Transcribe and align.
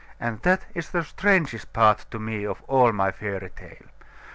And 0.19 0.41
that 0.41 0.65
is 0.73 0.89
the 0.89 1.03
strangest 1.03 1.73
part 1.73 2.07
to 2.09 2.17
me 2.17 2.43
of 2.43 2.63
all 2.63 2.91
my 2.91 3.11
fairy 3.11 3.51
tale. 3.51 3.85